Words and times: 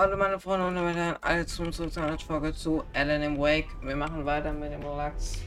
Hallo 0.00 0.16
meine 0.16 0.40
Freunde 0.40 0.66
und 0.66 0.96
Herren, 0.96 1.18
alle 1.20 1.44
zum 1.44 1.70
zurück 1.72 1.92
zu 1.92 2.00
einer 2.00 2.18
Folge 2.18 2.54
zu 2.54 2.82
Alan 2.94 3.20
im 3.20 3.38
Wake. 3.38 3.68
Wir 3.82 3.94
machen 3.94 4.24
weiter 4.24 4.50
mit 4.50 4.72
dem 4.72 4.80
Lachs. 4.80 5.44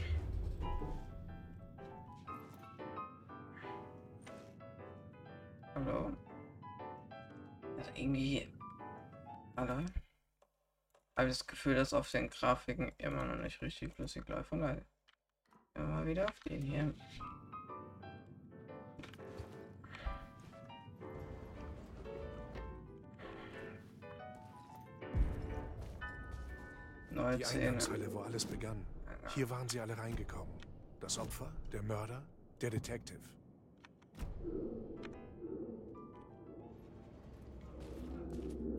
Hallo? 5.74 6.12
Also 7.78 7.90
irgendwie... 7.96 8.48
Hallo? 9.56 9.74
Habe 11.16 11.28
das 11.28 11.44
Gefühl, 11.44 11.74
dass 11.74 11.92
auf 11.92 12.08
den 12.12 12.30
Grafiken 12.30 12.92
immer 12.98 13.24
noch 13.24 13.42
nicht 13.42 13.60
richtig 13.60 13.92
flüssig 13.92 14.28
läuft. 14.28 14.50
Von 14.50 14.60
daher 14.60 14.82
immer 15.74 16.06
wieder 16.06 16.26
auf 16.26 16.40
den 16.48 16.62
hier. 16.62 16.94
Neue 27.14 27.38
Die 27.38 27.44
Szene. 27.44 27.62
Eingangshalle, 27.62 28.12
wo 28.12 28.20
alles 28.20 28.44
begann. 28.44 28.84
Hier 29.34 29.48
waren 29.48 29.68
sie 29.68 29.80
alle 29.80 29.96
reingekommen. 29.96 30.52
Das 31.00 31.18
Opfer, 31.18 31.52
der 31.72 31.82
Mörder, 31.82 32.22
der 32.60 32.70
Detective. 32.70 33.20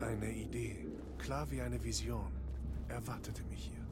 Eine 0.00 0.30
Idee, 0.32 0.86
klar 1.18 1.50
wie 1.50 1.60
eine 1.60 1.82
Vision, 1.82 2.30
erwartete 2.88 3.42
mich 3.44 3.70
hier. 3.70 3.86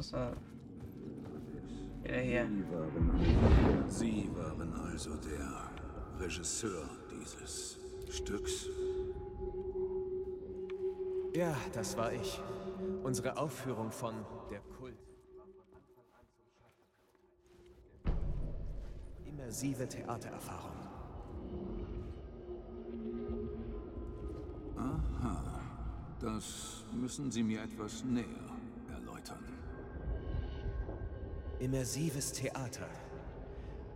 So. 0.00 0.16
Wieder 2.02 2.20
hier. 2.20 2.48
Sie 3.88 4.28
waren 4.34 4.72
also 4.74 5.14
der 5.16 5.70
Regisseur 6.20 6.88
dieses 7.10 7.78
Stücks. 8.10 8.66
Ja, 11.34 11.54
das 11.72 11.96
war 11.96 12.12
ich. 12.12 12.40
Unsere 13.02 13.36
Aufführung 13.36 13.92
von 13.92 14.14
Der 14.50 14.60
Kult. 14.60 14.98
Immersive 19.24 19.88
Theatererfahrung. 19.88 20.76
Aha. 24.76 25.60
Das 26.20 26.84
müssen 26.92 27.30
Sie 27.30 27.42
mir 27.42 27.62
etwas 27.62 28.02
näher 28.04 28.26
erläutern. 28.92 29.44
Immersives 31.60 32.32
Theater. 32.32 32.88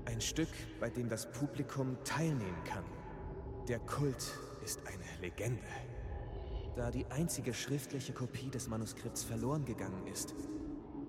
Ein 0.04 0.20
Stück, 0.20 0.48
bei 0.80 0.90
dem 0.90 1.08
das 1.08 1.30
Publikum 1.30 1.96
teilnehmen 2.04 2.64
kann. 2.64 2.84
Der 3.68 3.78
Kult 3.78 4.32
ist 4.64 4.80
eine 4.86 5.20
Legende. 5.20 5.62
Da 6.74 6.90
die 6.90 7.06
einzige 7.06 7.54
schriftliche 7.54 8.12
Kopie 8.12 8.50
des 8.50 8.68
Manuskripts 8.68 9.22
verloren 9.22 9.64
gegangen 9.64 10.06
ist, 10.06 10.34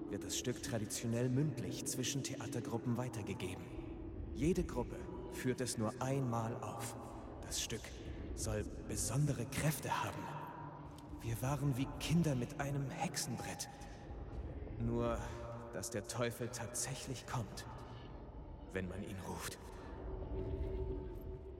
wird 0.10 0.24
das 0.24 0.38
Stück 0.38 0.62
traditionell 0.62 1.30
mündlich 1.30 1.86
zwischen 1.86 2.22
Theatergruppen 2.22 2.98
weitergegeben. 2.98 3.64
Jede 4.36 4.64
Gruppe 4.64 4.98
führt 5.32 5.62
es 5.62 5.78
nur 5.78 5.94
einmal 6.00 6.56
auf. 6.62 6.96
Das 7.46 7.62
Stück 7.62 7.82
soll 8.36 8.64
besondere 8.88 9.46
Kräfte 9.46 10.04
haben. 10.04 10.22
Wir 11.22 11.42
waren 11.42 11.78
wie 11.78 11.88
Kinder 12.00 12.36
mit 12.36 12.60
einem 12.60 12.90
Hexenbrett. 12.90 13.70
Nur, 14.80 15.18
dass 15.72 15.90
der 15.90 16.06
Teufel 16.08 16.50
tatsächlich 16.50 17.26
kommt, 17.26 17.66
wenn 18.74 18.88
man 18.90 19.04
ihn 19.04 19.16
ruft. 19.28 19.58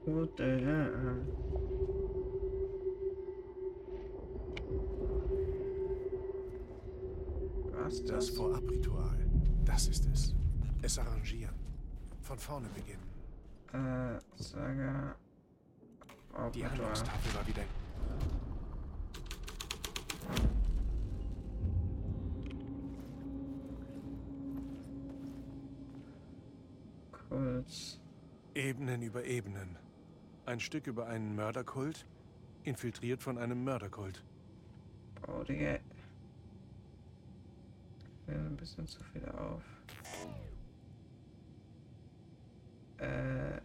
What 0.06 0.30
the 0.36 0.44
hell? 0.44 1.22
Was 7.72 7.94
Das 7.94 8.04
das? 8.04 8.28
Vorabritual, 8.30 9.18
das 9.64 9.88
ist 9.88 10.06
es. 10.12 10.34
Es 10.82 10.98
arrangieren. 10.98 11.54
Von 12.22 12.38
vorne 12.38 12.68
beginnen. 12.74 13.08
Äh, 13.72 14.18
sage. 14.42 15.14
Die. 16.54 16.66
Handlungstafel 16.66 17.34
war 17.34 17.46
wieder... 17.46 17.62
Kurz. 27.34 27.98
Ebenen 28.54 29.02
über 29.02 29.24
Ebenen. 29.24 29.76
Ein 30.46 30.60
Stück 30.60 30.86
über 30.86 31.08
einen 31.08 31.34
Mörderkult, 31.34 32.06
infiltriert 32.62 33.24
von 33.24 33.38
einem 33.38 33.64
Mörderkult. 33.64 34.22
Oh, 35.26 35.42
Digga. 35.42 35.80
Mir 38.28 38.36
ein 38.36 38.56
bisschen 38.56 38.86
zu 38.86 39.02
viel 39.02 39.24
auf. 39.30 39.64
Äh. 42.98 43.60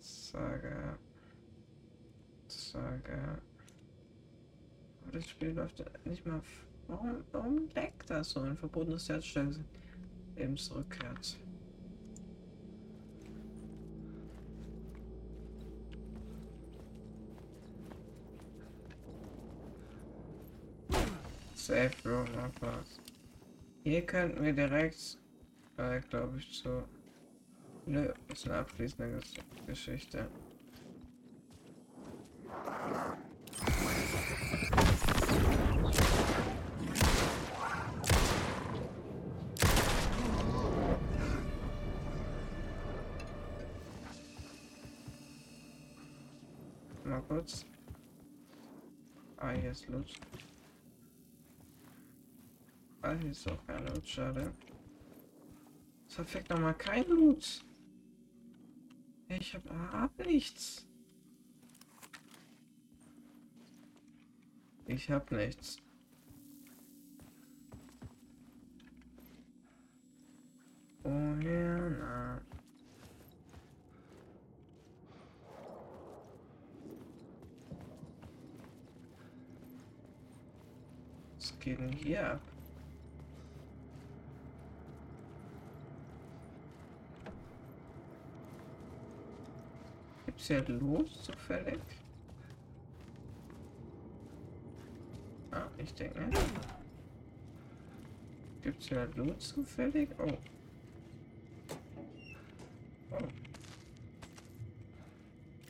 Saga. 0.00 0.96
Saga. 2.48 3.38
Aber 5.02 5.12
das 5.12 5.28
Spiel 5.28 5.50
läuft 5.50 5.84
nicht 6.06 6.24
mal. 6.24 6.40
Warum, 6.88 7.24
warum 7.32 7.68
leckt 7.74 8.10
das 8.10 8.30
so? 8.30 8.40
Ein 8.40 8.56
verbotenes 8.56 9.08
Herzstellen 9.08 9.64
Lebensrückkehrt. 10.36 11.36
Safe 21.54 21.90
Room 22.04 22.26
Abpass. 22.38 22.98
Hier 23.84 24.02
könnten 24.02 24.42
wir 24.42 24.52
direkt, 24.52 25.18
äh, 25.76 26.00
glaube 26.00 26.38
ich, 26.38 26.62
zu. 26.62 26.84
Nö, 27.86 28.12
ist 28.32 28.46
eine 28.46 28.58
abschließende 28.58 29.18
Ges- 29.18 29.66
Geschichte. 29.66 30.28
Mal 47.04 47.22
kurz. 47.22 47.66
Ah, 49.36 49.50
hier 49.50 49.72
ist 49.72 49.88
Loot. 49.88 50.12
Ah, 53.02 53.12
hier 53.14 53.30
ist 53.30 53.50
auch 53.50 53.66
kein 53.66 53.84
Loot, 53.86 54.06
schade. 54.06 54.52
Verfickt 56.06 56.50
nochmal 56.50 56.74
kein 56.74 57.06
Loot. 57.08 57.64
Ich 59.28 59.54
hab, 59.54 59.62
hab 59.92 60.18
nichts. 60.18 60.86
Ich 64.86 65.10
hab 65.10 65.30
nichts. 65.32 65.78
Woher? 71.02 71.90
Na. 71.90 72.40
Was 81.36 81.51
geht 81.62 81.78
denn 81.78 81.92
hier 81.92 82.32
ab? 82.32 82.40
Gibt's 90.26 90.46
hier 90.48 90.64
los 90.68 91.22
zufällig? 91.22 91.80
Ah, 95.52 95.68
ich 95.78 95.94
denke. 95.94 96.28
Gibt's 98.62 98.88
hier 98.88 99.08
Loot 99.14 99.40
zufällig? 99.40 100.08
Oh. 100.18 100.38
Oh. 103.10 103.28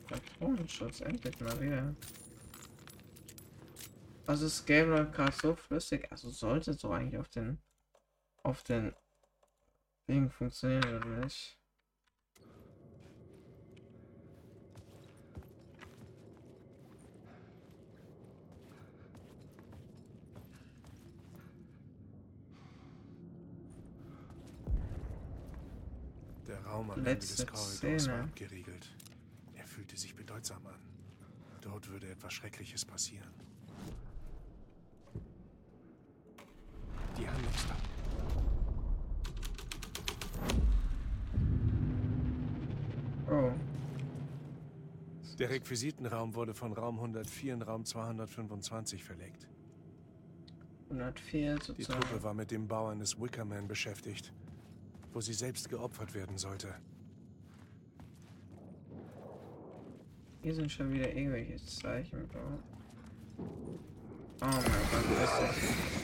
Patronenschutz, 0.07 1.01
endlich 1.01 1.39
mal 1.39 1.61
wieder. 1.61 1.93
Also 4.25 4.45
ist 4.45 4.65
Gabriel 4.65 5.05
gerade 5.11 5.35
so 5.35 5.55
flüssig, 5.55 6.09
also 6.09 6.29
sollte 6.29 6.73
so 6.73 6.91
eigentlich 6.91 7.19
auf 7.19 7.27
den 7.27 7.59
auf 8.43 8.63
den 8.63 8.93
Ding 10.07 10.29
funktionieren 10.29 10.95
oder 10.95 11.25
nicht? 11.25 11.59
Der 26.47 26.65
Raum 26.65 26.91
am 26.91 27.03
Letzte 27.03 27.43
Ende 27.43 27.53
des 27.53 27.81
Korridors 27.81 28.07
war 28.09 28.23
abgeriegelt. 28.23 28.89
Er 29.55 29.65
fühlte 29.65 29.97
sich 29.97 30.15
bedeutsam 30.15 30.65
an. 30.65 30.79
Dort 31.61 31.89
würde 31.89 32.09
etwas 32.09 32.33
Schreckliches 32.33 32.83
passieren. 32.83 33.52
Der 45.43 45.49
Requisitenraum 45.49 46.35
wurde 46.35 46.53
von 46.53 46.71
Raum 46.71 46.95
104 46.95 47.55
in 47.55 47.61
Raum 47.63 47.83
225 47.83 49.03
verlegt. 49.03 49.45
104 50.89 51.55
Die 51.55 51.65
sozusagen. 51.65 51.99
Truppe 51.99 52.23
war 52.23 52.33
mit 52.33 52.49
dem 52.49 52.65
Bau 52.65 52.87
eines 52.87 53.19
Wickerman 53.19 53.67
beschäftigt, 53.67 54.31
wo 55.11 55.19
sie 55.19 55.33
selbst 55.33 55.67
geopfert 55.67 56.13
werden 56.13 56.37
sollte. 56.37 56.73
Hier 60.43 60.55
sind 60.55 60.71
schon 60.71 60.93
wieder 60.93 61.13
irgendwelche 61.13 61.57
Zeichen, 61.57 62.25
Bro. 62.29 62.59
Oh 63.39 64.45
mein 64.45 64.63
Gott, 64.63 65.05
das 65.19 65.41
ist 65.41 65.59
Keinen 65.59 66.02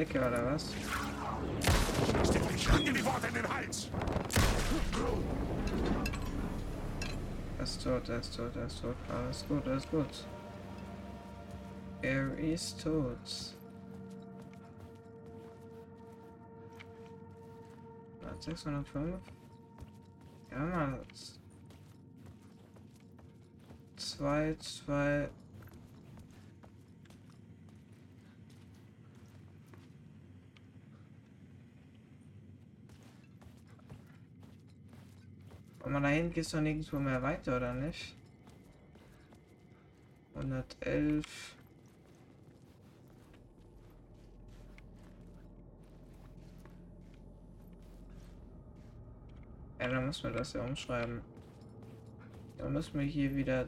Klicker 0.00 0.28
oder 0.28 0.54
was? 0.54 0.72
Steck 2.58 2.84
dir 2.86 2.92
die 2.94 3.04
Worte 3.04 3.26
in 3.26 3.34
den 3.34 3.46
Hals! 3.46 3.90
Er 7.58 7.64
ist 7.64 7.84
tot, 7.84 8.08
er 8.08 8.18
ist 8.18 8.34
tot, 8.34 8.56
er 8.56 8.64
ist 8.64 8.80
tot. 8.80 8.96
Alles 9.14 9.44
gut, 9.46 9.68
alles 9.68 9.90
gut. 9.90 10.26
Er 12.00 12.38
ist 12.38 12.82
tot. 12.82 13.54
Na, 18.22 18.34
605? 18.40 19.20
Ja, 20.50 20.58
mal. 20.58 21.02
Zwei, 23.96 24.56
zwei. 24.60 25.28
Aber 35.82 36.00
da 36.00 36.08
hinten 36.08 36.34
geht's 36.34 36.50
doch 36.50 36.60
nirgendwo 36.60 36.98
mehr 36.98 37.22
weiter, 37.22 37.56
oder 37.56 37.72
nicht? 37.74 38.16
111. 40.34 41.56
Ja, 49.80 49.88
dann 49.88 50.06
müssen 50.06 50.24
wir 50.24 50.30
das 50.30 50.52
ja 50.52 50.62
umschreiben. 50.62 51.22
Dann 52.58 52.72
müssen 52.74 52.98
wir 52.98 53.06
hier 53.06 53.34
wieder 53.34 53.66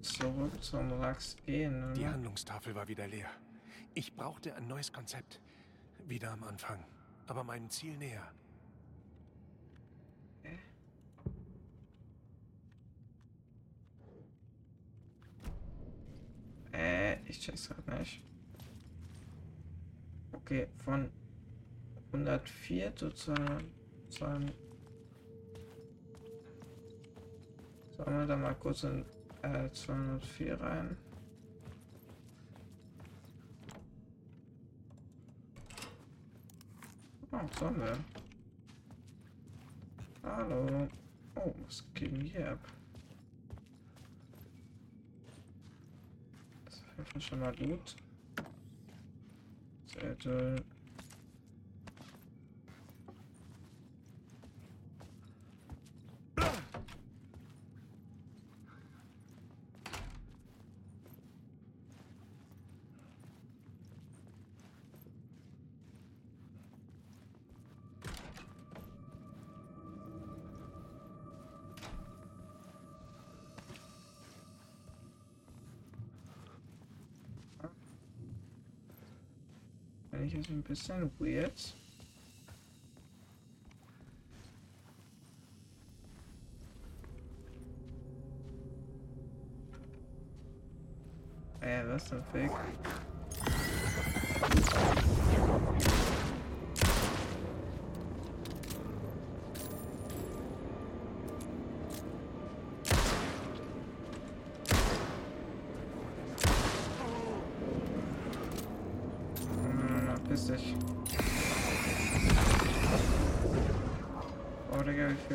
zurück 0.00 0.62
zum 0.62 0.90
Rax 0.92 1.36
gehen. 1.44 1.92
Die 1.94 2.00
Oder? 2.00 2.12
Handlungstafel 2.12 2.74
war 2.74 2.88
wieder 2.88 3.06
leer. 3.06 3.28
Ich 3.92 4.14
brauchte 4.14 4.54
ein 4.54 4.66
neues 4.66 4.92
Konzept. 4.92 5.40
Wieder 6.06 6.32
am 6.32 6.44
Anfang, 6.44 6.82
aber 7.26 7.44
meinem 7.44 7.68
Ziel 7.68 7.96
näher. 7.98 8.26
Äh, 16.80 17.18
ich 17.26 17.38
check's 17.40 17.68
grad 17.68 17.86
nicht. 17.98 18.22
Okay, 20.32 20.66
von 20.82 21.10
104 22.12 22.96
zu 22.96 23.10
200. 24.08 24.54
Sollen 27.96 28.18
wir 28.18 28.26
da 28.26 28.36
mal 28.36 28.54
kurz 28.54 28.84
in 28.84 29.04
äh, 29.42 29.70
204 29.70 30.58
rein? 30.58 30.96
Oh, 37.30 37.46
wir? 37.82 37.98
Hallo. 40.22 40.88
Oh, 41.34 41.54
was 41.66 41.84
denn 42.12 42.22
hier 42.22 42.52
ab? 42.52 42.79
Das 47.04 47.16
ist 47.16 47.28
schon 47.28 47.40
mal 47.40 47.54
gut. 47.56 47.96
Zettel. 49.86 50.62
14% 80.50 81.10
weird. 81.18 81.52
Yeah, 91.62 91.84
that's 91.84 92.10
a 92.12 92.22
fake. 92.32 92.50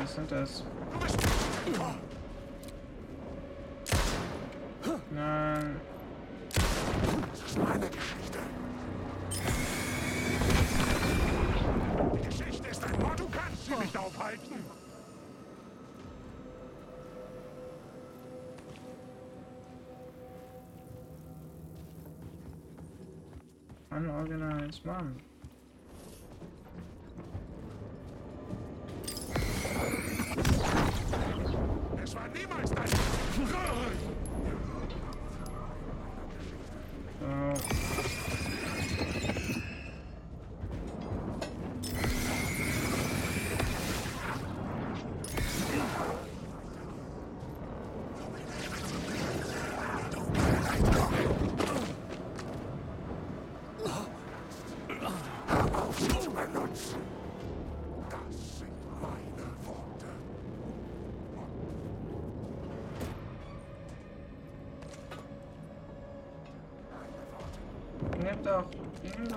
Viel 0.06 0.14
sind 0.14 0.30
das? 0.30 0.62
Nein. 5.10 5.80
Meine 7.58 7.88
Geschichte. 7.88 8.38
Die 12.12 12.26
Geschichte 12.26 12.68
ist 12.68 12.84
ein 12.84 13.00
Mord, 13.00 13.18
du 13.18 13.28
kannst 13.28 13.66
sie 13.66 13.74
nicht 13.74 13.96
aufhalten. 13.96 14.64
Unorganized 23.90 24.84
Mann. 24.84 25.25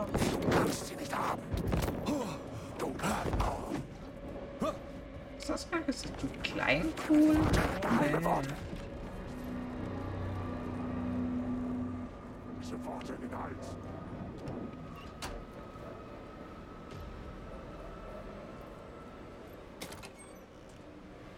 Du 0.07 0.49
kannst 0.49 0.87
sie 0.87 0.95
nicht 0.95 1.13
haben. 1.13 1.41
Du 2.77 2.95
Ist 5.37 5.49
das 5.49 5.69
mal 5.71 5.81
gesagt? 5.83 6.13
Du 6.21 6.27
Kleinkuhl? 6.41 7.35
Oh, 7.35 8.19
man. 8.21 8.47
Sofort 12.61 13.09
in 13.09 13.29
den 13.29 13.37
Hals. 13.37 13.75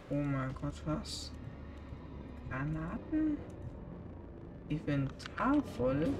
Oh 0.10 0.16
mein 0.16 0.54
Gott, 0.62 0.74
was? 0.86 1.32
Granaten? 2.50 3.38
Inventar 4.70 5.64
voll? 5.78 6.14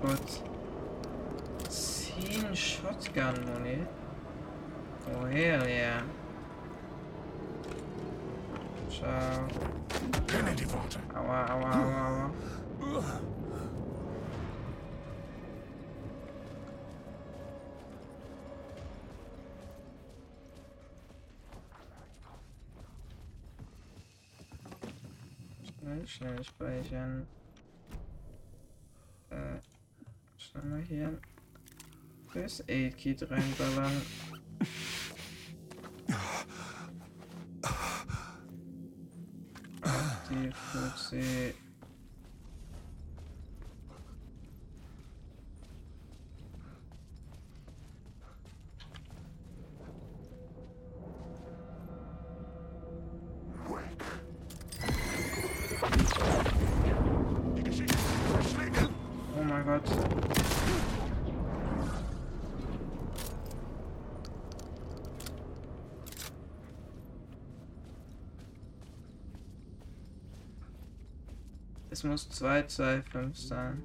Gott. 0.00 0.42
10 1.68 2.54
Shotgun-Muni. 2.54 3.86
Oh 5.10 5.24
hell 5.26 5.68
yeah. 5.68 6.02
Ciao. 8.90 9.48
Kenne 10.26 10.54
die 10.54 10.66
Worte. 10.72 10.98
Aua, 11.14 11.46
aua, 11.50 11.70
aua, 11.72 12.30
aua. 12.80 13.04
Schnell, 25.64 26.06
schnell 26.06 26.44
speichern. 26.44 27.26
Einmal 30.62 30.82
hier 30.82 31.20
das 32.34 32.64
Aid 32.68 32.96
Kit 32.96 33.22
reinballern. 33.30 34.02
Die 40.30 40.52
40. 40.72 41.67
Es 71.98 72.04
muss 72.04 72.28
225 72.28 73.48
sein. 73.48 73.82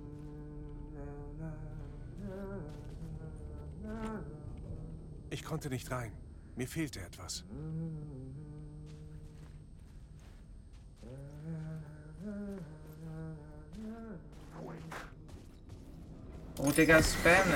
Ich 5.32 5.43
konnte 5.43 5.67
nicht 5.72 5.89
rein. 5.89 6.12
Mir 6.55 6.67
fehlte 6.67 7.00
etwas. 7.00 7.43
Oh, 16.60 16.72
Digga, 16.72 17.01
spam 17.01 17.50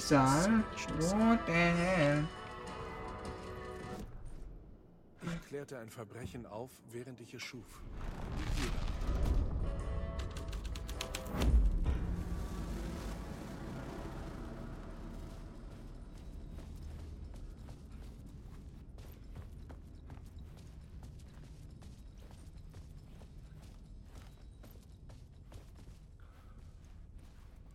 Schließen. 0.00 0.64
what 1.20 1.38
the 1.46 1.52
hell? 1.52 2.24
Ich 5.22 5.48
klärte 5.48 5.78
ein 5.78 5.88
Verbrechen 5.88 6.46
auf, 6.46 6.70
während 6.90 7.20
ich 7.20 7.32
es 7.32 7.42
schuf. 7.42 7.82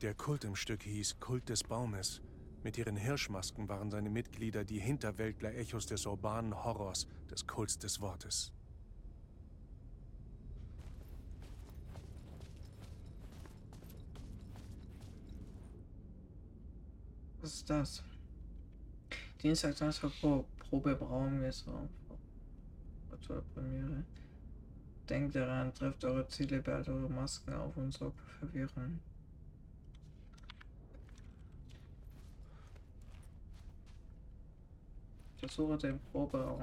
Der 0.01 0.13
Kult 0.13 0.45
im 0.45 0.55
Stück 0.55 0.83
hieß 0.83 1.19
Kult 1.19 1.49
des 1.49 1.61
Baumes. 1.61 2.21
Mit 2.63 2.77
ihren 2.77 2.95
Hirschmasken 2.95 3.67
waren 3.67 3.91
seine 3.91 4.09
Mitglieder 4.09 4.63
die 4.63 4.79
Hinterwäldler-Echos 4.79 5.87
des 5.87 6.05
urbanen 6.05 6.63
Horrors, 6.63 7.05
des 7.29 7.45
Kults 7.45 7.77
des 7.77 7.99
Wortes. 7.99 8.53
Was 17.41 17.55
ist 17.55 17.69
das? 17.69 18.03
Dienstag, 19.43 19.75
Samstag, 19.75 20.11
Pro 20.21 20.45
Probe 20.69 20.95
Braumesser. 20.95 21.89
Virtuelle 23.09 23.41
Premiere. 23.53 24.05
Denkt 25.09 25.35
daran, 25.35 25.73
trefft 25.73 26.05
eure 26.05 26.25
Ziele, 26.29 26.61
behaltet 26.61 26.93
eure 26.93 27.09
Masken 27.09 27.53
auf 27.53 27.75
und 27.75 27.91
sorgt 27.91 28.17
für 28.21 28.47
Verwirrung. 28.47 29.01
Versuche 35.39 35.77
den 35.77 35.99
Proberaum. 36.11 36.61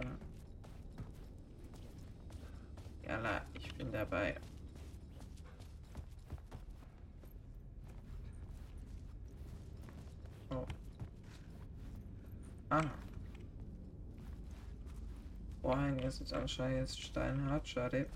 Jalla, 3.03 3.43
ich 3.55 3.75
bin 3.75 3.91
dabei. 3.91 4.37
Oh. 10.51 10.67
Ah. 12.69 12.83
Vorhang 15.63 15.99
ist 16.01 16.21
jetzt 16.21 16.35
anscheinend 16.35 16.91
steinhart, 16.91 17.67
schade. 17.67 18.07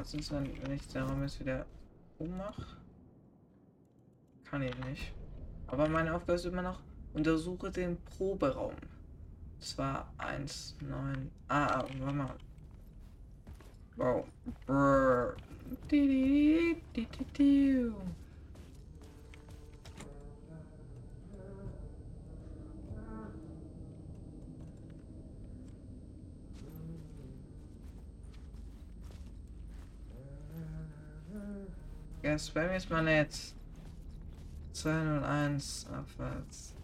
Was 0.00 0.14
ist, 0.14 0.32
wenn, 0.32 0.50
wenn 0.62 0.72
ich 0.72 0.88
den 0.88 1.02
Raum 1.02 1.20
jetzt 1.20 1.38
wieder 1.40 1.66
ummache? 2.18 2.78
Kann 4.44 4.62
ich 4.62 4.74
nicht. 4.86 5.12
Aber 5.66 5.86
meine 5.90 6.14
Aufgabe 6.14 6.38
ist 6.38 6.46
immer 6.46 6.62
noch, 6.62 6.80
untersuche 7.12 7.70
den 7.70 7.98
Proberaum. 8.16 8.76
Das 9.58 9.76
war 9.76 10.10
1, 10.16 10.78
9. 10.80 11.30
Ah, 11.48 11.66
ah, 11.66 11.84
warte 11.98 12.16
mal. 12.16 12.34
Wow. 13.96 14.26
Brrr. 14.64 15.36
Di, 32.40 32.46
di, 32.46 32.52
di. 32.52 32.60
Ja, 32.60 32.62
spam 32.64 32.72
jetzt 32.72 32.90
mal 32.90 33.02
nicht. 33.02 33.54
201 34.72 35.86
abwärts. 35.92 36.74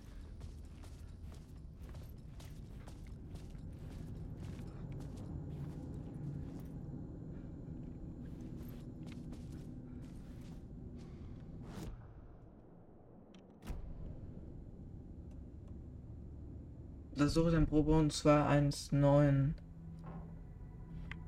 Untersuche 17.12 17.50
den 17.52 17.66
Proberaum 17.66 18.10
219. 18.10 19.54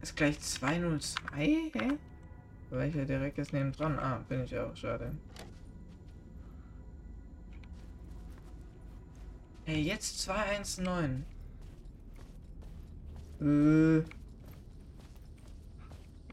Ist 0.02 0.16
gleich 0.16 0.38
202? 0.38 1.70
Hä? 1.72 1.98
Welcher 2.70 3.04
direkt 3.06 3.38
ist 3.38 3.52
neben 3.52 3.72
dran? 3.72 3.98
Ah, 3.98 4.20
bin 4.28 4.44
ich 4.44 4.58
auch, 4.58 4.76
schade. 4.76 5.12
Hey, 9.64 9.82
jetzt 9.82 10.20
219. 10.20 11.24
Äh. 13.40 14.02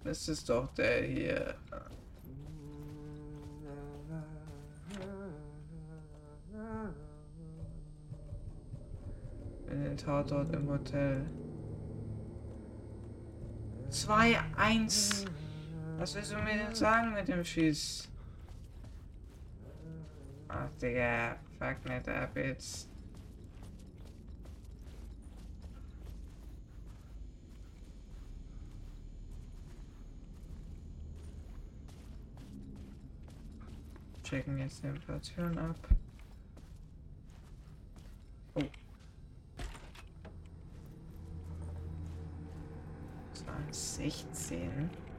Das 0.03 0.27
ist 0.29 0.49
doch 0.49 0.67
der 0.75 1.03
hier. 1.03 1.55
In 9.69 9.83
den 9.83 9.97
Tatort 9.97 10.53
im 10.53 10.69
Hotel. 10.69 11.25
2-1. 13.89 15.25
Was 15.97 16.13
willst 16.15 16.33
du 16.33 16.37
mir 16.37 16.57
denn 16.57 16.75
sagen 16.75 17.13
mit 17.13 17.27
dem 17.27 17.43
Schieß? 17.43 18.09
Ach, 20.49 20.69
Digga. 20.81 21.37
Fuck 21.57 21.85
nicht 21.85 22.09
ab 22.09 22.35
jetzt. 22.35 22.89
Checken 34.23 34.57
jetzt 34.57 34.83
die 34.83 34.87
Inflation 34.87 35.57
ab. 35.57 35.77
Oh. 38.55 38.61
16. 43.71 44.89
Was 44.89 45.05
ist 45.05 45.14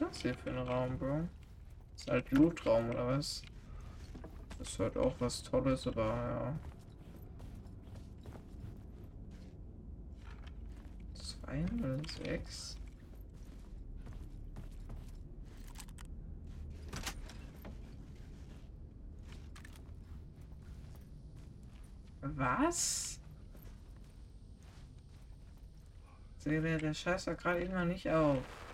das 0.00 0.22
hier 0.22 0.34
für 0.34 0.50
ein 0.50 0.58
Raum, 0.58 0.98
Bro? 0.98 1.28
Ist 1.94 2.10
halt 2.10 2.30
Lootraum 2.30 2.90
oder 2.90 3.08
was? 3.08 3.42
Das 4.58 4.68
ist 4.68 4.78
halt 4.78 4.96
auch 4.96 5.14
was 5.18 5.42
Tolles, 5.42 5.86
aber 5.86 6.04
ja. 6.04 6.54
206. 11.48 12.76
Was? 22.22 23.20
Serie, 26.36 26.78
der 26.78 26.94
scheißt 26.94 27.26
da 27.26 27.34
gerade 27.34 27.60
immer 27.60 27.84
nicht 27.84 28.08
auf. 28.08 28.67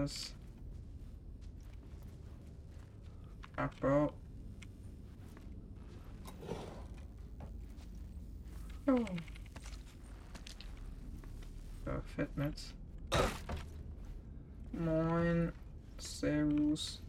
this. 0.00 0.32
Apple. 3.56 4.12
Oh. 8.88 9.06
Uh, 11.86 11.90
Fitness. 12.16 12.72
Moin. 14.72 15.52
Servus. 15.98 17.00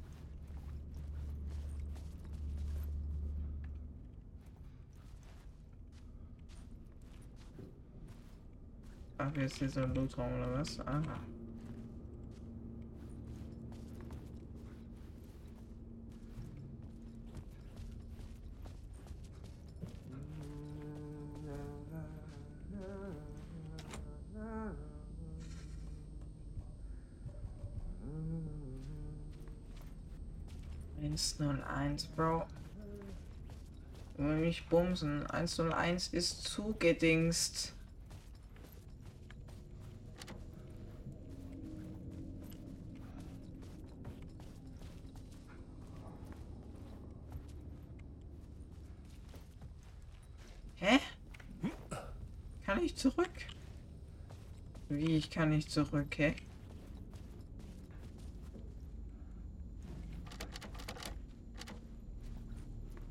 Ach, 9.17 9.31
jetzt 9.35 9.61
ist 9.61 9.77
ein 9.77 9.93
Lootraum 9.95 10.31
oder 10.33 10.59
was? 10.59 10.79
Aha. 10.81 11.19
101, 31.15 32.08
Bro. 32.15 32.45
Will 34.17 34.38
mich 34.38 34.67
bumsen. 34.67 35.25
101 35.28 36.10
ist 36.10 36.43
zugedingst. 36.43 37.73
Hä? 50.75 50.99
Kann 52.65 52.84
ich 52.84 52.95
zurück? 52.95 53.30
Wie, 54.89 55.15
ich 55.17 55.30
kann 55.30 55.49
nicht 55.49 55.71
zurück, 55.71 56.17
hä? 56.17 56.36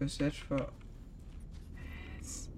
Bis 0.04 0.18
jetzt 0.18 0.40
vor... 0.40 0.70
Was? 2.18 2.50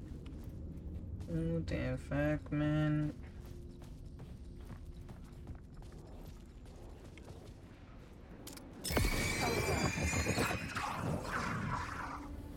Oh, 1.28 1.60
der 1.60 1.96
fuck, 1.96 2.50
man. 2.50 3.12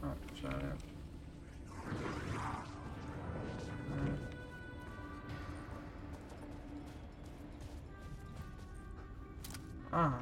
Oh, 0.01 0.15
schade. 0.41 0.75
Hm. 3.91 4.17
Ah. 9.91 10.19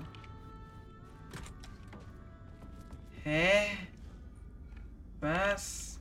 Hä? 3.23 3.87
Was? 5.19 5.99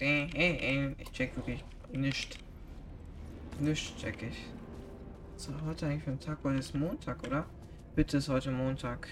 Der, 0.00 0.26
hey, 0.26 0.94
ich 0.98 1.10
check 1.12 1.36
wirklich 1.36 1.64
nicht. 1.92 2.38
Nicht 3.60 3.96
check 3.98 4.22
ich. 4.22 4.46
Ist 5.36 5.50
heute 5.64 5.86
eigentlich 5.86 6.02
für 6.02 6.10
ein 6.10 6.20
Tag? 6.20 6.38
Heute 6.42 6.58
ist 6.58 6.74
Montag, 6.74 7.24
oder? 7.26 7.46
Bitte 7.94 8.16
ist 8.16 8.28
heute 8.28 8.50
Montag. 8.50 9.08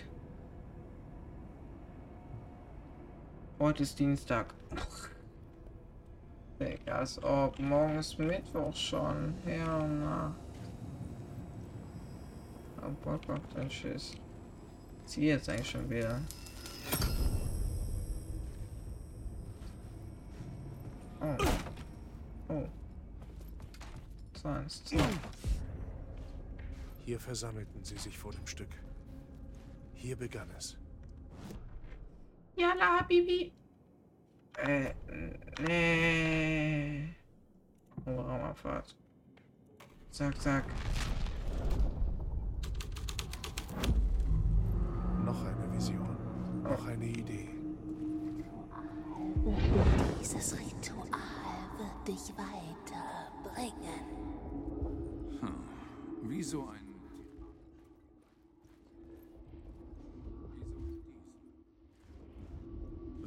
Heute 3.60 3.82
ist 3.84 3.98
Dienstag. 3.98 4.52
Digga, 6.60 6.96
als 6.96 7.22
ob 7.22 7.58
morgen 7.58 7.98
ist 7.98 8.18
Mittwoch 8.18 8.74
schon. 8.74 9.34
Ja, 9.46 9.86
na. 9.86 10.34
Hab 12.80 13.02
Bock 13.02 13.28
auf 13.30 13.46
den 13.54 13.70
Schiss. 13.70 14.12
Zieh 15.04 15.28
jetzt 15.28 15.48
eigentlich 15.48 15.70
schon 15.70 15.88
wieder. 15.88 16.20
Oh. 21.20 21.36
Oh. 22.48 22.66
Zwei. 24.40 24.64
Hier 27.04 27.20
versammelten 27.20 27.84
sie 27.84 27.98
sich 27.98 28.16
vor 28.16 28.32
dem 28.32 28.46
Stück. 28.46 28.70
Hier 29.92 30.16
begann 30.16 30.48
es. 30.56 30.78
Yalla, 32.56 33.02
Bibi. 33.06 33.52
Äh, 34.56 34.94
nee. 35.66 37.14
Oh, 38.06 38.18
Raumabfahrt. 38.18 38.96
Zack, 40.10 40.40
zack. 40.40 40.64
Noch 45.22 45.44
eine 45.44 45.72
Vision. 45.74 46.16
Noch 46.62 46.86
eine 46.86 47.04
Idee. 47.04 47.50
Dieses 50.18 50.54
Ritual 50.58 51.08
wird 51.76 52.08
dich 52.08 52.32
weiterbringen. 52.38 54.19
Wie 56.40 56.44
so 56.44 56.66
ein. 56.68 56.86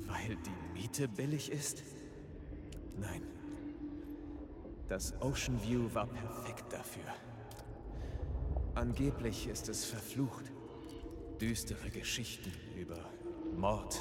Weil 0.08 0.36
die 0.38 0.74
Miete 0.74 1.08
billig 1.08 1.52
ist? 1.52 1.84
Nein. 2.98 3.22
Das 4.88 5.14
Ocean 5.22 5.62
View 5.62 5.94
war 5.94 6.08
perfekt 6.08 6.74
dafür. 6.74 7.04
Angeblich 8.74 9.48
ist 9.48 9.70
es 9.70 9.86
verflucht. 9.86 10.52
Düstere 11.40 11.92
Geschichten 11.92 12.52
über 12.76 12.98
Mord, 13.56 13.96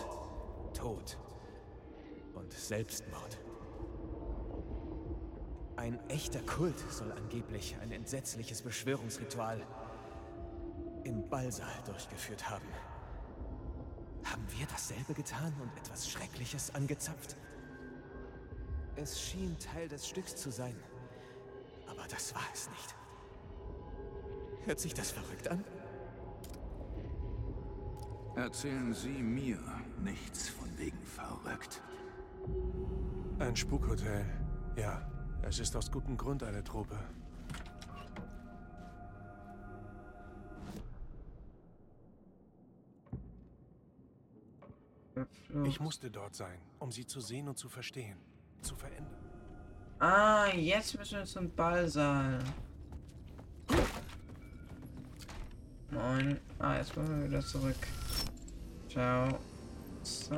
Tod 0.72 1.18
und 2.33 2.51
Selbstmord. 2.51 3.41
Ein 5.83 5.99
echter 6.09 6.38
Kult 6.42 6.79
soll 6.92 7.11
angeblich 7.11 7.77
ein 7.83 7.90
entsetzliches 7.90 8.62
Beschwörungsritual 8.62 9.61
im 11.03 11.29
Ballsaal 11.29 11.75
durchgeführt 11.85 12.49
haben. 12.49 12.68
Haben 14.23 14.47
wir 14.57 14.64
dasselbe 14.66 15.12
getan 15.12 15.53
und 15.61 15.77
etwas 15.77 16.09
Schreckliches 16.09 16.73
angezapft? 16.77 17.37
Es 18.95 19.21
schien 19.21 19.59
Teil 19.59 19.88
des 19.88 20.07
Stücks 20.07 20.37
zu 20.37 20.53
sein, 20.53 20.77
aber 21.88 22.07
das 22.09 22.33
war 22.33 22.47
es 22.55 22.71
nicht. 22.71 22.95
Hört 24.64 24.79
sich 24.79 24.95
das 24.95 25.11
verrückt 25.11 25.49
an? 25.49 25.64
Erzählen 28.37 28.95
Sie 28.95 29.21
mir 29.21 29.59
nichts 29.99 30.49
von 30.49 30.68
wegen 30.79 31.03
verrückt. 31.03 31.83
Ein 33.40 33.57
Spukhotel. 33.57 34.25
Ja, 34.77 35.11
es 35.42 35.59
ist 35.59 35.76
aus 35.76 35.90
gutem 35.90 36.16
Grund 36.16 36.42
eine 36.42 36.64
Truppe. 36.64 36.98
Ich 45.64 45.81
musste 45.81 46.11
dort 46.11 46.35
sein, 46.35 46.59
um 46.78 46.90
sie 46.90 47.07
zu 47.07 47.20
sehen 47.20 47.48
und 47.48 47.59
zu 47.59 47.68
verstehen. 47.68 48.16
Zu 48.62 48.74
verändern. 48.74 49.14
Ah, 49.98 50.46
jetzt 50.55 50.98
müssen 50.98 51.18
wir 51.18 51.24
zum 51.24 51.50
Ballsaal. 51.55 52.42
Moin. 55.90 56.40
Ah, 56.59 56.76
jetzt 56.76 56.94
kommen 56.94 57.20
wir 57.20 57.28
wieder 57.28 57.40
zurück. 57.42 57.76
Ciao. 58.88 59.38
So. 60.02 60.35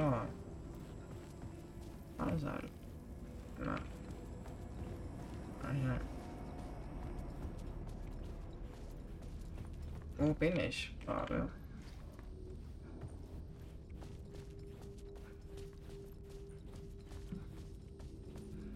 Ballsaal. 2.19 2.69
Na. 3.65 3.77
Ja. 5.73 6.01
Wo 10.19 10.33
bin 10.35 10.57
ich 10.61 10.95
gerade? 11.05 11.49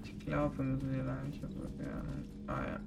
Ich 0.05 0.19
glaube, 0.19 0.59
wir 0.59 0.65
müssen 0.65 0.93
hier 0.93 1.05
lang 1.05 1.27
nicht 1.27 1.41
werden. 1.79 2.29
Ah 2.47 2.65
ja. 2.67 2.81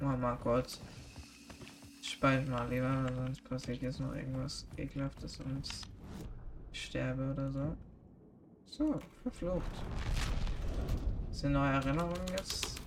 Oh 0.00 0.16
mal 0.16 0.36
kurz. 0.36 0.80
Ich 2.00 2.10
speichere 2.10 2.50
mal 2.50 2.68
lieber, 2.68 3.08
sonst 3.14 3.44
passiert 3.44 3.82
jetzt 3.82 4.00
noch 4.00 4.14
irgendwas 4.14 4.66
ekelhaftes 4.76 5.38
ich 5.40 5.91
sterbe 6.72 7.32
oder 7.32 7.50
so. 7.50 7.76
So, 8.66 9.00
verflucht. 9.22 9.84
Sind 11.30 11.52
neue 11.52 11.72
Erinnerungen 11.72 12.28
jetzt? 12.30 12.80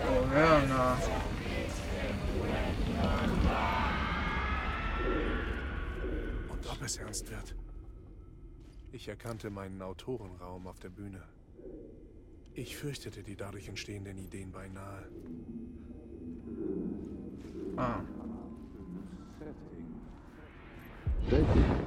Oh, 0.00 0.26
na. 0.68 0.98
Und 6.48 6.70
ob 6.70 6.82
es 6.82 6.96
ernst 6.96 7.30
wird. 7.30 7.54
Ich 8.92 9.08
erkannte 9.08 9.50
meinen 9.50 9.82
Autorenraum 9.82 10.66
auf 10.66 10.78
der 10.78 10.90
Bühne. 10.90 11.22
Ich 12.54 12.76
fürchtete 12.76 13.22
die 13.22 13.36
dadurch 13.36 13.68
entstehenden 13.68 14.18
Ideen 14.18 14.50
beinahe. 14.50 15.08
Ah. 17.78 18.00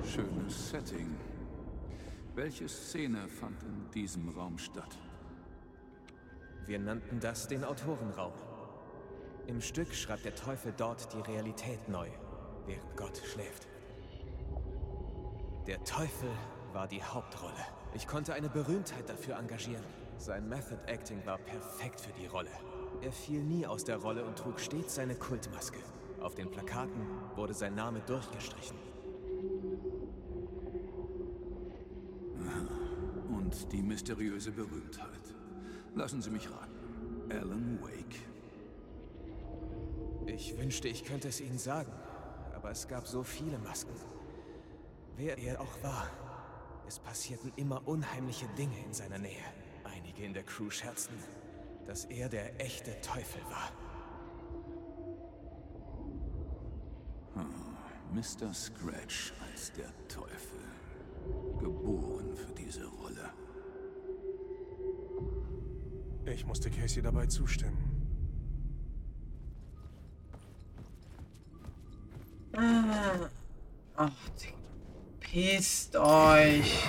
Schönes 0.05 0.69
Setting. 0.69 1.17
Welche 2.33 2.69
Szene 2.69 3.27
fand 3.27 3.61
in 3.63 3.91
diesem 3.91 4.29
Raum 4.29 4.57
statt? 4.57 4.97
Wir 6.65 6.79
nannten 6.79 7.19
das 7.19 7.49
den 7.49 7.65
Autorenraum. 7.65 8.31
Im 9.47 9.59
Stück 9.59 9.93
schreibt 9.93 10.23
der 10.23 10.35
Teufel 10.35 10.73
dort 10.77 11.11
die 11.13 11.29
Realität 11.29 11.89
neu, 11.89 12.07
während 12.65 12.95
Gott 12.95 13.17
schläft. 13.17 13.67
Der 15.67 15.83
Teufel 15.83 16.29
war 16.71 16.87
die 16.87 17.03
Hauptrolle. 17.03 17.65
Ich 17.93 18.07
konnte 18.07 18.33
eine 18.33 18.47
Berühmtheit 18.47 19.09
dafür 19.09 19.37
engagieren. 19.37 19.83
Sein 20.17 20.47
Method 20.47 20.79
Acting 20.85 21.25
war 21.25 21.37
perfekt 21.37 21.99
für 21.99 22.13
die 22.13 22.27
Rolle. 22.27 22.51
Er 23.01 23.11
fiel 23.11 23.41
nie 23.41 23.65
aus 23.65 23.83
der 23.83 23.97
Rolle 23.97 24.23
und 24.23 24.37
trug 24.37 24.59
stets 24.59 24.95
seine 24.95 25.15
Kultmaske. 25.15 25.79
Auf 26.21 26.35
den 26.35 26.51
Plakaten 26.51 27.01
wurde 27.35 27.53
sein 27.53 27.73
Name 27.73 28.01
durchgestrichen. 28.01 28.77
Und 33.29 33.71
die 33.71 33.81
mysteriöse 33.81 34.51
Berühmtheit. 34.51 35.07
Lassen 35.95 36.21
Sie 36.21 36.29
mich 36.29 36.47
raten. 36.49 37.31
Alan 37.31 37.79
Wake. 37.81 38.19
Ich 40.27 40.57
wünschte, 40.57 40.87
ich 40.87 41.03
könnte 41.03 41.27
es 41.29 41.41
Ihnen 41.41 41.57
sagen, 41.57 41.91
aber 42.55 42.69
es 42.69 42.87
gab 42.87 43.07
so 43.07 43.23
viele 43.23 43.57
Masken. 43.59 43.95
Wer 45.17 45.37
er 45.39 45.59
auch 45.59 45.83
war, 45.83 46.07
es 46.87 46.99
passierten 46.99 47.51
immer 47.55 47.87
unheimliche 47.87 48.47
Dinge 48.57 48.77
in 48.85 48.93
seiner 48.93 49.17
Nähe. 49.17 49.43
Einige 49.83 50.23
in 50.23 50.33
der 50.33 50.43
Crew 50.43 50.69
scherzten, 50.69 51.17
dass 51.85 52.05
er 52.05 52.29
der 52.29 52.59
echte 52.59 52.99
Teufel 53.01 53.41
war. 53.49 53.71
Mr. 58.13 58.53
Scratch 58.53 59.33
als 59.49 59.71
der 59.73 59.89
Teufel. 60.07 60.59
Geboren 61.59 62.35
für 62.35 62.53
diese 62.53 62.85
Rolle. 62.85 63.31
Ich 66.25 66.45
musste 66.45 66.69
Casey 66.69 67.01
dabei 67.01 67.25
zustimmen. 67.27 67.87
Ah. 72.53 73.29
Ach, 73.95 74.11
die- 74.41 74.53
pisst 75.19 75.95
euch. 75.95 76.83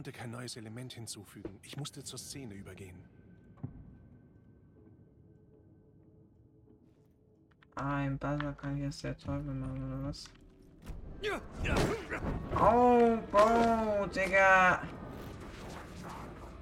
Konnte 0.00 0.12
kein 0.12 0.30
neues 0.30 0.56
Element 0.56 0.94
hinzufügen. 0.94 1.60
Ich 1.62 1.76
musste 1.76 2.02
zur 2.02 2.18
Szene 2.18 2.54
übergehen. 2.54 2.96
Ah, 7.74 8.02
im 8.06 8.16
Buzzer 8.16 8.54
kann 8.54 8.78
jetzt 8.78 9.04
der 9.04 9.14
Teufel 9.18 9.52
machen, 9.52 9.92
oder 9.92 10.08
was? 10.08 10.24
Oh, 12.58 13.18
Bo, 13.30 14.06
Digga. 14.06 14.80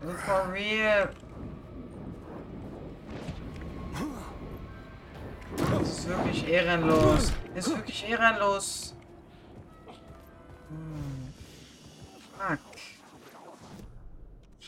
For 0.00 0.52
real. 0.52 1.14
Das 5.56 5.88
ist 5.88 6.08
wirklich 6.08 6.48
ehrenlos. 6.48 7.32
Das 7.54 7.68
ist 7.68 7.76
wirklich 7.76 8.08
ehrenlos. 8.08 8.96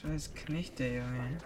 Scheiß 0.00 0.32
Knechte, 0.34 0.86
Junge. 0.86 1.36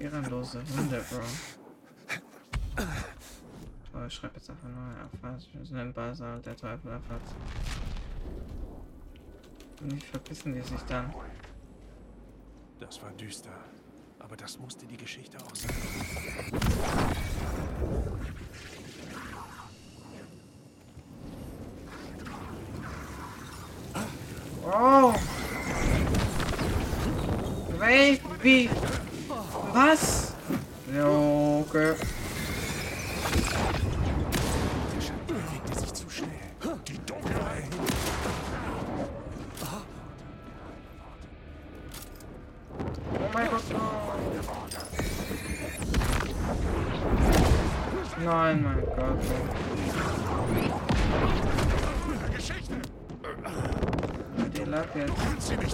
Ehrenlose 0.00 0.60
Hunde, 0.76 1.04
Bro. 1.08 1.20
Oh, 3.94 4.04
ich 4.04 4.14
schreibe 4.14 4.34
jetzt 4.34 4.50
einfach 4.50 4.68
nur 4.68 4.96
erfasst. 4.98 5.54
Wir 5.54 5.64
sind 5.64 5.78
im 5.78 5.92
Basar 5.92 6.34
und 6.34 6.44
der 6.44 6.56
Teufel 6.56 6.90
erfasst. 6.90 7.36
Und 9.82 9.94
wie 9.94 10.00
verpissen 10.00 10.52
die 10.52 10.62
sich 10.62 10.82
dann? 10.88 11.14
Das 12.80 13.00
war 13.02 13.12
düster. 13.12 13.54
Aber 14.18 14.36
das 14.36 14.58
musste 14.58 14.84
die 14.84 14.96
Geschichte 14.96 15.38
auch 15.38 15.54
sein. 15.54 15.70
Oh! 24.74 25.12
Wie? 27.78 28.20
Wie? 28.42 28.70
Was? 29.74 30.32
Ja, 30.94 31.06
okay. 31.06 31.94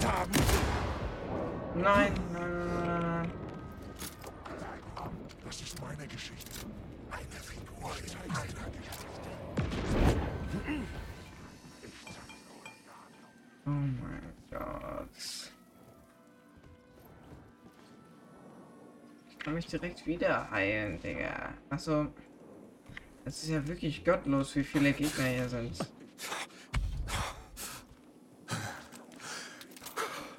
Haben? 0.09 0.33
Nein, 1.75 2.13
nein, 2.33 2.51
nein, 2.51 2.85
nein, 2.85 3.01
nein. 3.01 3.33
Das 5.45 5.61
ist 5.61 5.81
meine 5.81 6.07
Geschichte. 6.07 6.51
Eine 7.11 7.41
Figur 7.43 7.91
in 8.05 8.33
meiner 8.33 8.71
Geschichte. 8.71 9.31
Oh 13.67 13.71
mein 13.71 14.33
Gott. 14.51 15.09
Ich 19.31 19.39
kann 19.39 19.55
mich 19.55 19.67
direkt 19.67 20.07
wieder 20.07 20.51
heilen, 20.51 21.01
Digga. 21.01 21.55
Also, 21.71 22.09
es 23.25 23.43
ist 23.43 23.51
ja 23.51 23.67
wirklich 23.67 24.05
gottlos, 24.05 24.57
wie 24.57 24.65
viele 24.65 24.93
Gegner 24.93 25.27
hier 25.27 25.49
sind. 25.49 25.79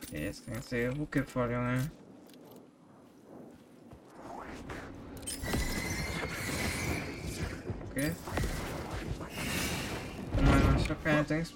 Okay, 0.10 0.24
Jetzt 0.26 0.44
kannst 0.48 0.72
du 0.72 0.76
die 0.76 1.00
Hucke 1.00 1.24
voll, 1.24 1.52
Junge. 1.52 1.92
Okay. 7.92 8.12
Oh 10.36 10.42
mein 10.42 10.62
Gott, 10.62 10.82
ich 10.82 10.90
hab 10.90 11.04
keine 11.04 11.24
Dings 11.24 11.52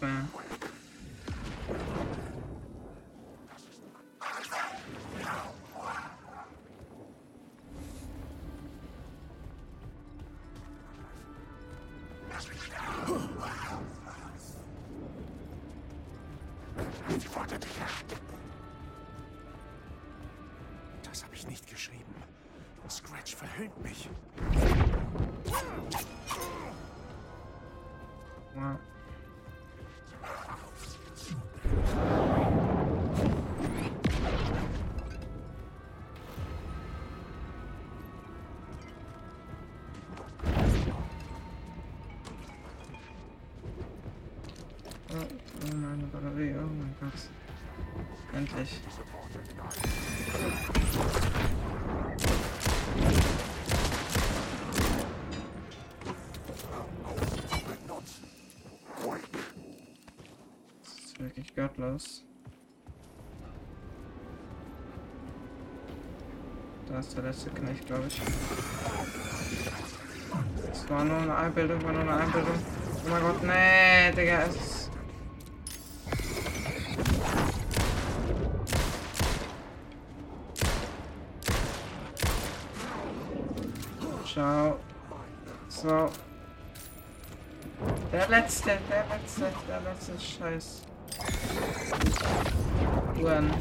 Endlich. 48.55 48.79
Das 60.81 60.93
ist 60.99 61.19
wirklich 61.19 61.55
gottlos. 61.55 62.23
Da 66.87 66.99
ist 66.99 67.17
der 67.17 67.23
letzte 67.23 67.49
Knecht, 67.49 67.87
glaube 67.87 68.05
ich. 68.07 68.21
Es 70.71 70.89
war 70.89 71.03
nur 71.03 71.17
eine 71.17 71.35
Einbildung, 71.35 71.83
war 71.83 71.91
nur 71.91 72.01
eine 72.01 72.15
Einbildung. 72.17 72.53
Oh 73.05 73.09
mein 73.09 73.21
Gott, 73.23 73.43
nee, 73.43 74.11
Digga, 74.11 74.43
es 74.43 74.55
ist... 74.55 74.72
der 89.39 89.47
letzte, 89.49 89.67
der 89.67 89.81
letzte 89.81 90.19
Scheiß. 90.19 90.81
Uhren. 93.21 93.51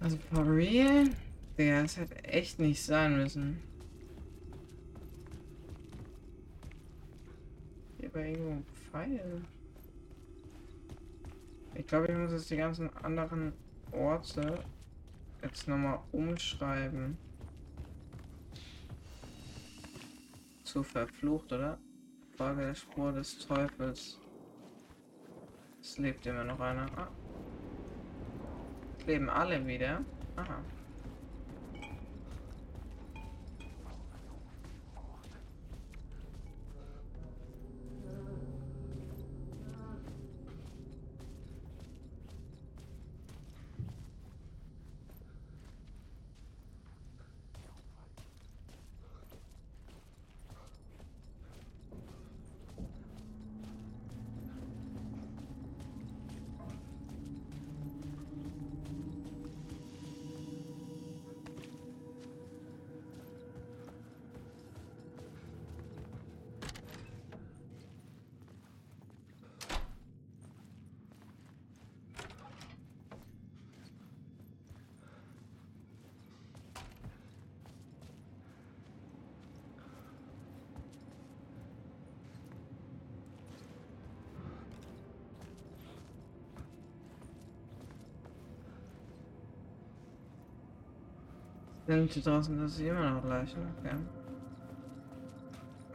Also 0.00 0.18
for 0.30 0.44
real? 0.44 1.08
Digga, 1.56 1.82
das 1.82 1.96
hätte 1.96 2.22
echt 2.24 2.58
nicht 2.58 2.82
sein 2.82 3.16
müssen. 3.16 3.73
War 8.14 8.24
irgendwo 8.24 8.50
ein 8.50 8.64
Pfeil. 8.64 9.42
Ich 11.74 11.86
glaube, 11.86 12.06
ich 12.06 12.16
muss 12.16 12.30
jetzt 12.30 12.48
die 12.48 12.56
ganzen 12.56 12.88
anderen 12.98 13.52
Orte 13.90 14.64
jetzt 15.42 15.66
nochmal 15.66 15.98
umschreiben. 16.12 17.18
Zu 20.62 20.84
verflucht, 20.84 21.52
oder? 21.52 21.78
Frage 22.36 22.66
der 22.66 22.74
Spur 22.74 23.12
des 23.12 23.38
Teufels. 23.46 24.20
Es 25.80 25.98
lebt 25.98 26.24
immer 26.26 26.44
noch 26.44 26.60
einer. 26.60 26.86
Ah. 26.96 27.08
Leben 29.06 29.28
alle 29.28 29.66
wieder. 29.66 30.04
Aha. 30.36 30.62
Sind 91.86 92.12
hier 92.12 92.22
draußen 92.22 92.58
das 92.58 92.76
sind 92.76 92.86
immer 92.86 93.10
noch 93.10 93.24
Leichen? 93.24 93.60
Okay. 93.78 93.96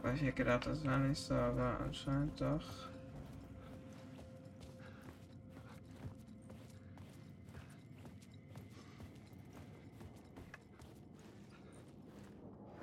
Weil 0.02 0.14
ich 0.14 0.22
hätte 0.22 0.32
gedacht, 0.32 0.66
das 0.66 0.84
wäre 0.84 1.00
nicht 1.00 1.20
so, 1.20 1.34
aber 1.34 1.80
anscheinend 1.80 2.40
doch. 2.40 2.62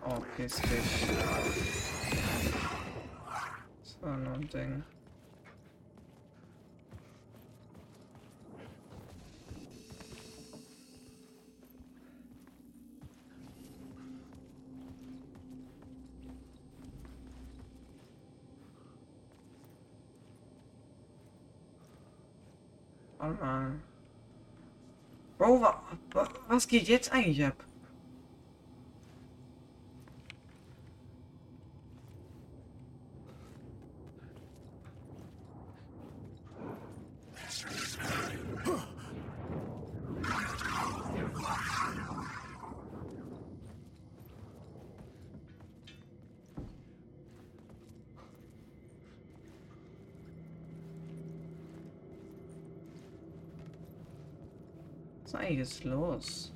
Oh, 0.03 0.21
piss 0.35 0.61
dich. 0.61 1.07
Das 3.83 4.01
war 4.01 4.17
nur 4.17 4.33
ein 4.33 4.49
Ding. 4.49 4.83
Mann. 23.39 23.81
Bro, 25.37 25.61
wa, 25.61 25.81
wa, 26.13 26.27
was 26.47 26.67
geht 26.67 26.87
jetzt 26.87 27.11
eigentlich 27.11 27.45
ab? 27.45 27.63
Eigentlich 55.57 55.83
los? 55.85 56.53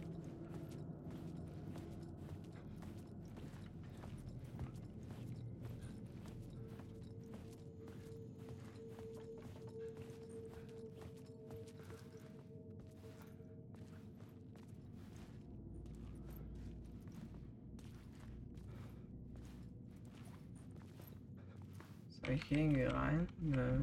Soll 22.24 22.36
ich 22.36 22.44
hier 22.44 22.60
irgendwie 22.60 22.84
rein? 22.84 23.28
Nö. 23.42 23.80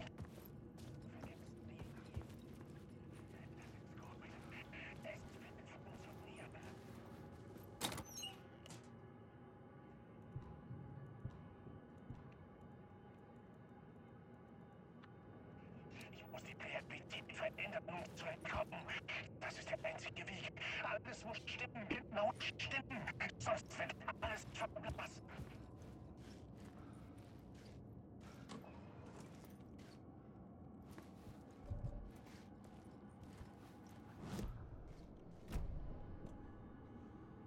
Das 19.40 19.58
ist 19.58 19.70
der 19.70 19.78
einzige 19.84 20.26
Weg. 20.26 20.52
Alles 20.82 21.24
muss 21.24 21.36
stimmen, 21.46 21.88
genau 21.88 22.32
stimmen. 22.38 23.02
Sonst 23.38 23.78
wird 23.78 23.94
alles 24.20 24.46
verblasst. 24.52 25.22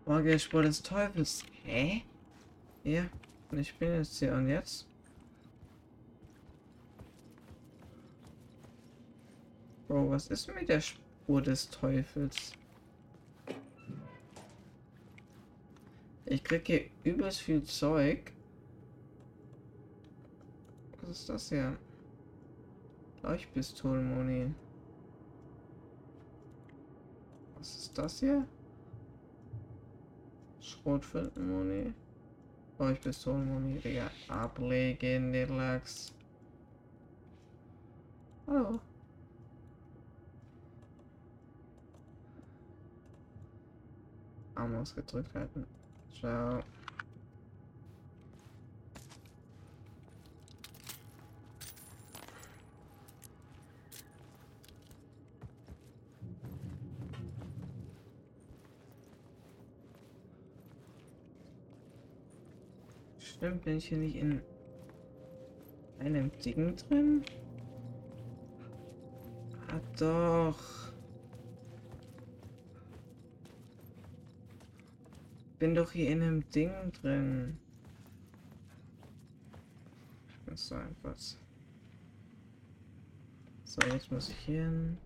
Magische 0.08 0.40
Spur 0.40 0.62
des 0.62 0.82
Teufels. 0.82 1.44
Hä? 1.66 2.04
Hier. 2.84 3.10
Und 3.52 3.60
ich 3.60 3.78
bin 3.78 3.94
jetzt 3.94 4.18
hier 4.18 4.32
und 4.32 4.48
jetzt? 4.48 4.88
Bro, 9.90 10.10
was 10.10 10.28
ist 10.28 10.48
mit 10.56 10.70
der 10.70 10.80
Spur 10.80 11.42
des 11.42 11.70
Teufels? 11.70 12.54
Ich 16.26 16.42
krieg 16.42 16.66
hier 16.66 16.86
übelst 17.04 17.42
viel 17.42 17.64
Zeug. 17.64 18.32
Was 21.02 21.20
ist 21.20 21.30
das 21.30 21.50
hier? 21.50 21.78
Leuchtpistolenmoni. 23.24 24.54
Was 27.58 27.76
ist 27.76 27.98
das 27.98 28.22
hier? 28.22 28.48
Schrotflintenmoni. 30.88 31.94
Leuchtpistolenmoni, 32.80 33.80
Digga. 33.80 34.10
Ablegen, 34.30 35.34
Deluxe. 35.34 36.14
Hallo. 38.48 38.80
Arm 44.56 44.76
ausgedrückt 44.76 45.36
halten. 45.36 45.68
Ciao. 46.18 46.64
Stimmt, 63.38 63.66
bin 63.66 63.78
ich 63.78 63.88
hier 63.88 64.00
nicht 64.00 64.16
in 64.16 64.42
einem 66.00 66.32
Ding 66.40 66.76
drin? 66.76 67.24
Ah, 69.68 69.80
doch. 70.00 70.58
Bin 75.60 75.76
doch 75.76 75.92
hier 75.92 76.10
in 76.10 76.24
einem 76.24 76.50
Ding 76.50 76.72
drin. 76.94 77.60
Was 80.48 80.70
so 80.70 80.76
einfach. 80.76 81.16
So, 83.66 83.82
jetzt 83.92 84.12
muss 84.12 84.30
ich 84.30 84.38
hier 84.38 84.64
hin. 84.64 84.98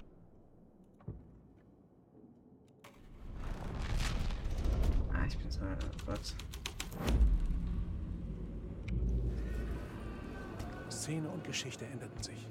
Ah, 5.11 5.25
ich 5.27 5.37
bin 5.37 5.51
so. 5.51 5.59
Oh 6.07 7.30
Szene 11.01 11.27
und 11.29 11.43
Geschichte 11.43 11.83
änderten 11.87 12.21
sich. 12.21 12.47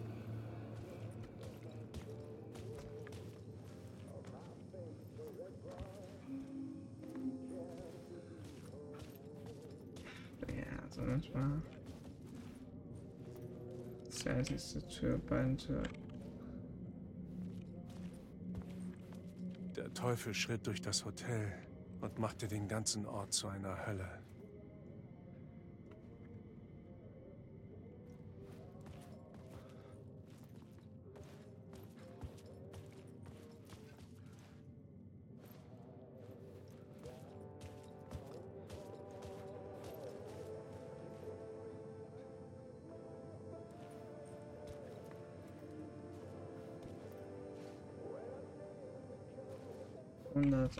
Ja, 10.48 10.82
also 10.82 11.02
manchmal. 11.02 11.62
Das 14.06 14.24
wäre 14.24 14.42
die 14.42 14.88
Tür, 14.88 15.18
beiden 15.18 15.56
Tür. 15.56 15.82
Der 19.76 19.94
Teufel 19.94 20.34
schritt 20.34 20.66
durch 20.66 20.82
das 20.82 21.04
Hotel 21.04 21.52
und 22.00 22.18
machte 22.18 22.48
den 22.48 22.66
ganzen 22.66 23.06
Ort 23.06 23.32
zu 23.32 23.46
einer 23.46 23.86
Hölle. 23.86 24.08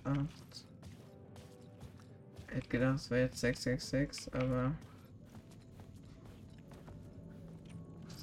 108. 0.04 0.66
Ich 2.48 2.54
hätte 2.56 2.68
gedacht, 2.68 2.96
es 2.96 3.10
wäre 3.10 3.22
jetzt 3.22 3.40
666, 3.40 4.34
aber. 4.34 4.74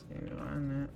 Sehen 0.10 0.30
wir 0.30 0.38
rein, 0.38 0.68
ne? 0.68 0.90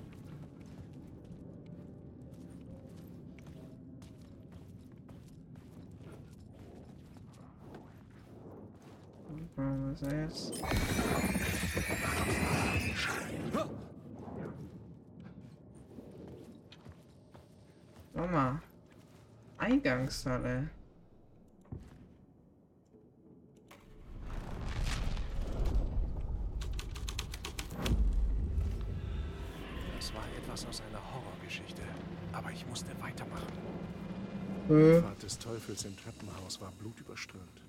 Was 9.56 10.02
ist 10.02 10.12
jetzt? 10.12 10.62
Mama. 18.14 18.61
Eingangshalle. 19.82 20.70
Das 29.98 30.14
war 30.14 30.24
etwas 30.38 30.66
aus 30.66 30.82
einer 30.82 31.02
Horrorgeschichte. 31.14 31.82
Aber 32.32 32.52
ich 32.52 32.66
musste 32.68 32.90
weitermachen. 33.00 33.48
Äh, 34.70 34.96
Die 34.98 35.02
Fahrt 35.02 35.24
des 35.24 35.38
Teufels 35.40 35.86
im 35.86 35.98
Treppenhaus 35.98 36.62
war 36.62 36.72
blutüberströmt. 36.72 37.62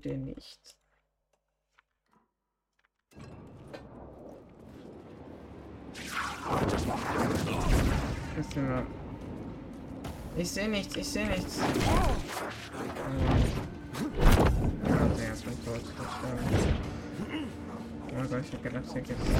Wieder 0.00 0.16
nicht. 0.16 0.76
Ich 10.36 10.50
sehe 10.52 10.68
nichts, 10.68 10.94
ich 10.94 11.08
sehe 11.08 11.26
nichts. 11.26 11.58
Ja, 11.58 11.64
sehr 15.16 15.32
gut, 15.32 15.64
tot. 15.64 15.80
Oh 18.06 18.22
Gott, 18.30 18.44
ich 18.44 18.52
hab 18.52 18.62
gedacht, 18.62 18.84
hier 18.92 19.02
gibt's. 19.02 19.30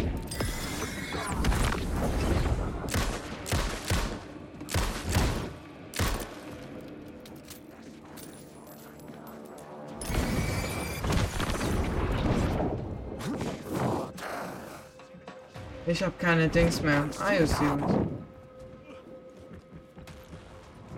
Ich 15.91 16.03
hab 16.03 16.19
keine 16.19 16.47
Dings 16.51 16.83
mehr. 16.83 17.03
Ah, 17.19 17.33
you 17.33 17.47
see 17.47 17.65
it. 17.65 17.81
Du 17.81 17.87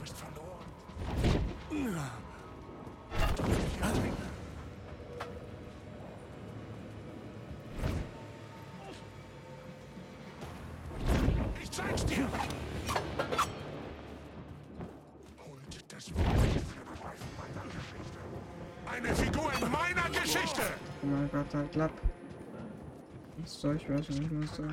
bist 0.01 0.16
verloren. 0.16 0.64
Ich 11.62 11.70
zeig's 11.70 12.05
dir! 12.05 12.28
Holt 15.38 15.84
das 15.88 16.12
Eine 18.93 19.14
Figur 19.14 19.53
in 19.53 19.70
meiner 19.70 20.11
Geschichte! 20.20 20.62
Oh 21.05 21.07
mein 21.07 21.30
Gott, 21.30 21.55
halt 21.55 21.70
klapp. 21.70 22.09
Was 23.61 23.64
soll 23.64 23.76
ich 23.76 23.90
weiß 23.90 24.08
nicht 24.08 24.32
mehr 24.32 24.48
so. 24.48 24.64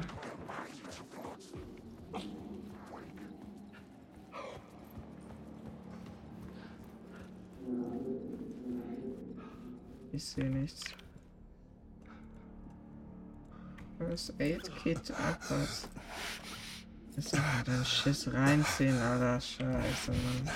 Ich 10.13 10.23
sehe 10.23 10.45
nichts. 10.45 10.85
First 13.97 14.33
Aid 14.39 14.71
Kit 14.77 15.11
abwärts. 15.11 15.89
Ist 17.17 17.35
ja 17.35 17.83
Schiss 17.83 18.31
reinziehen, 18.31 18.97
Alter. 18.99 19.41
Scheiße, 19.41 20.11
Mann. 20.11 20.49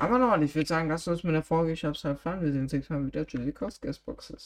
Aber 0.00 0.18
nochmal, 0.18 0.42
ich 0.42 0.54
würde 0.54 0.68
sagen, 0.68 0.90
lasst 0.90 1.08
uns 1.08 1.24
mit 1.24 1.34
der 1.34 1.42
Folge. 1.42 1.72
Ich 1.72 1.82
hab's 1.82 2.04
halt 2.04 2.20
fun. 2.20 2.42
Wir 2.42 2.52
sehen 2.52 2.64
uns 2.64 2.74
nächstes 2.74 2.94
Mal 2.94 3.06
wieder. 3.06 3.24
Julie 3.26 3.52
Cost 3.52 3.80
Guestboxes. 3.80 4.42